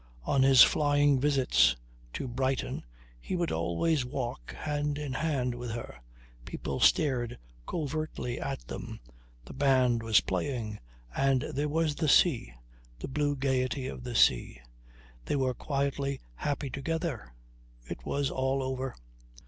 On 0.23 0.41
his 0.41 0.63
flying 0.63 1.19
visits 1.19 1.75
to 2.13 2.27
Brighton 2.27 2.83
he 3.19 3.35
would 3.35 3.51
always 3.51 4.03
walk 4.03 4.51
hand 4.55 4.97
in 4.97 5.13
hand 5.13 5.53
with 5.53 5.69
her. 5.69 6.01
People 6.43 6.79
stared 6.79 7.37
covertly 7.67 8.39
at 8.41 8.61
them; 8.61 8.99
the 9.45 9.53
band 9.53 10.01
was 10.01 10.19
playing; 10.21 10.79
and 11.15 11.43
there 11.53 11.69
was 11.69 11.93
the 11.93 12.09
sea 12.09 12.51
the 12.97 13.07
blue 13.07 13.35
gaiety 13.35 13.85
of 13.85 14.03
the 14.03 14.15
sea. 14.15 14.59
They 15.25 15.35
were 15.35 15.53
quietly 15.53 16.19
happy 16.33 16.71
together... 16.71 17.35
It 17.87 18.03
was 18.03 18.31
all 18.31 18.63
over! 18.63 18.95